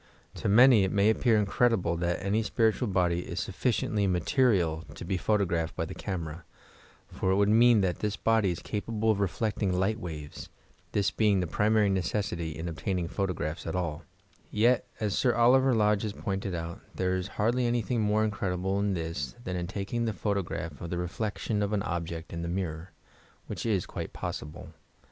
[0.33, 5.15] To many it may appear incredible that any qiiritnal body is soffieiently material to be
[5.15, 6.41] fdiolofnphed by the earners,
[7.07, 10.49] for it would mean that this body is capable of lefleeting li^t wsTes,
[10.93, 14.01] this being the primaiy necessity in obtaining photogrsphs at alL
[14.51, 18.95] Tec as Sr Oliver Lodge has pointed out, there is hardly anything more incredible in
[18.95, 22.87] this than in taking the photograph of the reflection of an object in the nuiror,
[23.47, 24.69] whidi is quite posa ble.